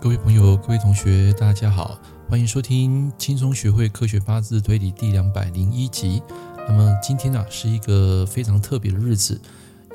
[0.00, 1.98] 各位朋友、各位同学，大家好，
[2.28, 6.22] 欢迎收听《轻松学会科学八字推理》第两百零一集。
[6.68, 9.40] 那么今天呢、是一个非常特别的日子，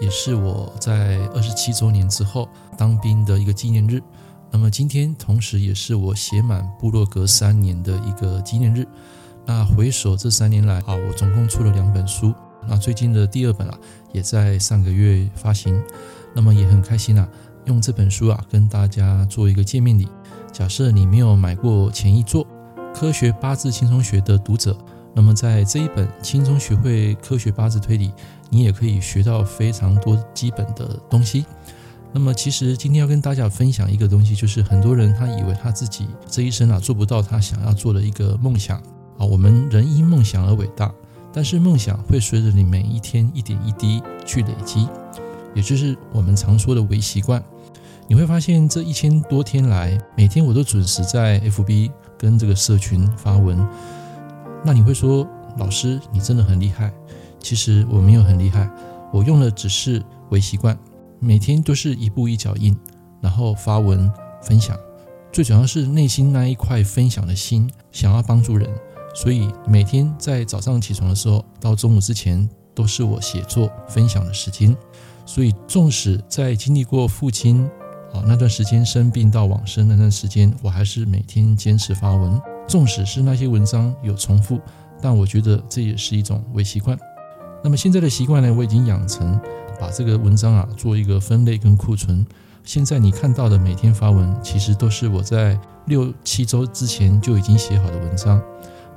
[0.00, 4.02] 也是我在二十七周年之后当兵的一个纪念日。
[4.50, 8.84] 那么今天同时也是我写满部落格三年的一个纪念日。
[9.46, 12.34] 那回首这三年来啊，我总共出了两本书。
[12.66, 13.78] 那最近的第二本啊，
[14.12, 15.80] 也在上个月发行。
[16.34, 17.28] 那么也很开心啊。
[17.66, 20.08] 用这本书啊，跟大家做一个见面礼。
[20.52, 22.44] 假设你没有买过前一作
[22.94, 24.76] 《科学八字轻松学》的读者，
[25.14, 28.08] 那么在这一本《轻松学会科学八字推理》，
[28.50, 31.46] 你也可以学到非常多基本的东西。
[32.12, 38.76] 那么，其实今天要跟大家分享一个东西，就是很多人他以为他自己这一生啊做不到他想要做的一个梦想
[39.16, 39.24] 啊。
[39.24, 40.92] 我们人因梦想而伟大，
[41.32, 44.86] 但是梦想会随着你每一天一点一滴去累积，
[45.54, 47.42] 也就是我们常说的微习惯。
[48.12, 53.66] 你会发现这一千多天来，每天我都准时在 FB 跟这个社群发文。
[54.62, 56.92] 那你会说，老师你真的很厉害。
[57.40, 58.68] 其实我没有很厉害，
[59.14, 60.78] 我用的只是微习惯，
[61.20, 62.76] 每天都是一步一脚印，
[63.22, 64.76] 然后发文分享。
[65.32, 68.68] 最主要是内心那一块分享的心，想要帮助人，
[69.14, 74.76] 所以每天在早上起床的时候到中午之前，都是我写作分享的时间。
[75.24, 77.66] 所以纵使在经历过父亲。
[78.12, 84.60] 啊，那段时间生病到往生那段时间，我还是每天坚持发文，纵使是那些文章有重复，
[85.00, 86.98] 但我觉得这也是一种微习惯。
[87.64, 89.40] 那么现在的习惯呢，我已经养成
[89.80, 92.26] 把这个文章啊做一个分类跟库存。
[92.64, 98.40] 现在你看到的每天发文，其实都是我在六七周之前就已经写好的文章。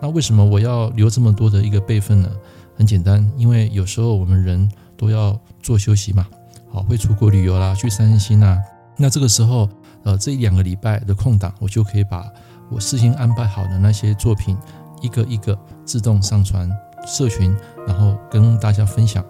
[0.02, 2.30] 那为什么我要留这么多的一个备份呢？
[2.78, 6.28] 很简单，因为有时候我们人都要做休息嘛，
[6.70, 8.60] 好，会出国旅游啦，去散散心呐。
[8.98, 9.70] 那这个时候，
[10.04, 12.26] 呃，这一两个礼拜的空档，我就可以把
[12.72, 14.58] 我事先安排好的那些作品，
[15.02, 16.70] 一个一个自动上传
[17.06, 19.24] 社群，然后跟大家分享。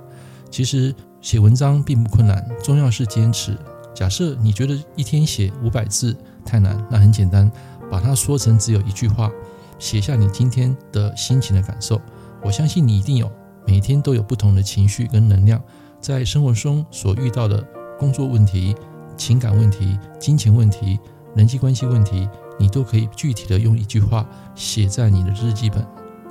[0.51, 3.57] 其实写文章并不困难，重要是坚持。
[3.93, 6.15] 假设你觉得一天写五百字
[6.45, 7.51] 太难，那很简单，
[7.89, 9.31] 把它说成只有一句话，
[9.79, 11.99] 写下你今天的心情的感受。
[12.43, 13.31] 我相信你一定有，
[13.65, 15.61] 每天都有不同的情绪跟能量，
[15.99, 17.65] 在生活中所遇到的
[17.97, 18.75] 工作问题。
[19.17, 20.99] 情感问题、金钱问题、
[21.35, 22.27] 人际关系问题，
[22.59, 25.85] 你都可以具体的用一句话写在你的日记本，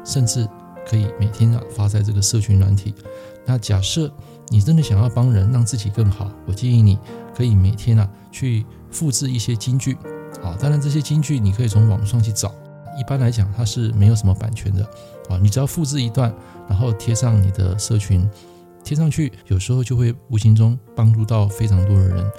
[0.05, 0.49] 甚至
[0.89, 2.95] 可以每天啊发在这个社群软体。
[3.47, 4.11] 那假设
[4.49, 6.99] 你真的想要帮人，让自己更好，我建议你
[7.35, 9.95] 可以每天啊去复制一些金句
[10.43, 10.57] 啊。
[10.59, 12.53] 当然这些金句你可以从网上去找，
[12.99, 14.83] 一般来讲它是没有什么版权的
[15.29, 15.39] 啊。
[15.43, 16.35] 你只要复制一段，
[16.69, 18.27] 然后贴上你的社群，
[18.83, 22.31] 贴上去，有时候就会无形中帮助到非常多的人。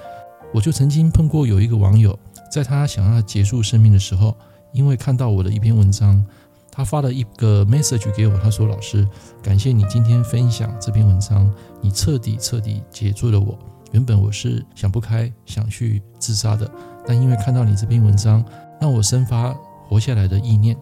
[0.56, 2.18] 我就曾经碰过有一个网友，
[2.50, 4.34] 在他想要结束生命的时候，
[4.72, 6.24] 因为看到我的一篇文章，
[6.72, 9.06] 他发了一个 message 给我，他说：“老师，
[9.42, 13.58] 感谢你今天分享这篇文章，你彻底彻底解救了我。
[13.92, 16.70] 原本我是想不开，想去自杀的，
[17.06, 18.42] 但因为看到你这篇文章，
[18.80, 19.54] 让我生发
[19.86, 20.74] 活下来的意念。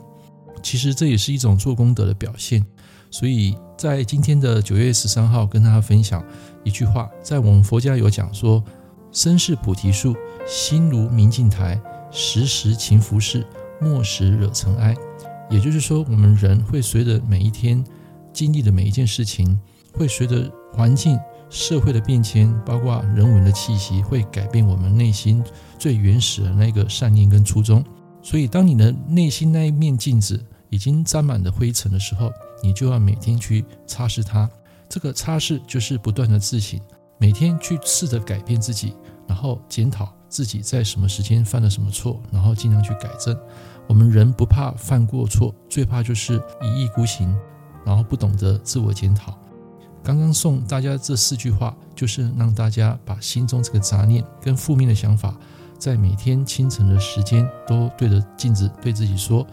[0.63, 2.65] 其实这也是一种做功德的表现。
[3.11, 6.25] 所以在今天的九月十三号，跟大家分享
[6.63, 8.63] 一句话，在我们佛家有讲说。”
[9.15, 10.15] 身是菩提树，
[10.47, 11.81] 心如明镜台，
[12.11, 13.45] 时时勤拂拭，
[13.81, 14.95] 莫使惹尘埃。
[15.49, 17.83] 也就是说，我们人会随着每一天
[18.33, 19.59] 经历的每一件事情，
[19.93, 21.17] 会随着环境、
[21.49, 25.45] 社会的变迁，包括人文的气息，会改变我们内心
[25.79, 27.85] 最原始的那个善念跟初衷。
[28.21, 32.33] 所以，当你的内心那一面镜子已经沾满了灰尘的时候，
[32.63, 34.51] 你就要每天去擦拭它。
[34.89, 36.81] 这个擦拭就是不断的自省。
[37.25, 38.95] 每天去试着改变自己，
[39.27, 43.35] 然后检讨自己在什么时间犯了什么错，然后尽量去改正。
[43.89, 47.35] 我们人不怕犯过错，最怕就是一意孤行，
[47.83, 49.39] 然后不懂得自我检讨。
[50.03, 55.35] 刚刚送大家这四句话，就是让大家把心中这个杂念跟负面的想法，
[55.79, 59.47] 在每天清晨的时间都对着镜子对自己说：“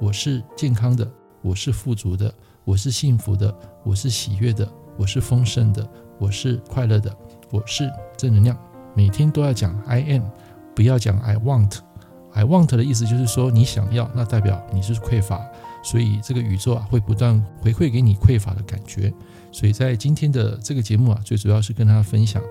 [0.00, 1.10] 我是健康的，
[1.42, 2.32] 我是富足的，
[2.64, 3.52] 我是幸福的，
[3.82, 5.84] 我是喜悦的，我是丰盛的。”
[6.18, 7.14] 我是快乐的，
[7.50, 8.56] 我是正能量。
[8.94, 10.22] 每天都要讲 I am，
[10.74, 11.78] 不要讲 I want。
[12.32, 15.40] I want 的意思就是说你想要，那代表你是匮乏，
[15.82, 19.12] 所以这个宇宙啊会不断回馈给你匮乏的感觉。
[19.50, 22.42] 所以在今天的这个节目啊，最主要是跟大家分享：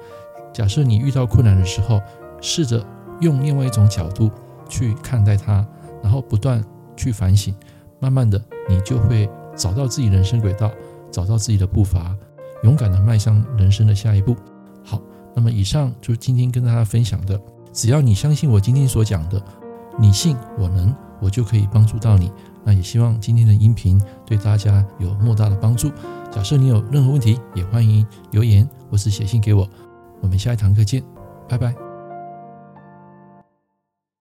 [0.53, 2.01] 假设你遇到困难的时候，
[2.41, 2.83] 试着
[3.21, 4.31] 用另外一种角度
[4.67, 5.65] 去看待它，
[6.01, 6.63] 然后不断
[6.95, 7.53] 去反省，
[8.00, 10.71] 慢慢的你就会找到自己人生轨道，
[11.12, 12.15] 找到自己的步伐。
[12.63, 14.35] 勇敢的迈向人生的下一步。
[14.83, 15.01] 好，
[15.35, 17.39] 那么以上就是今天跟大家分享的。
[17.71, 19.41] 只要你相信我今天所讲的，
[19.99, 22.31] 你信我能，我就可以帮助到你。
[22.63, 25.91] 那也希望今天的音频对大家有莫大的帮助。
[26.31, 29.69] 假设你有任何问题，也欢迎留言或是写信给我。
[30.21, 31.03] 我们下一堂课见，
[31.47, 31.84] 拜拜。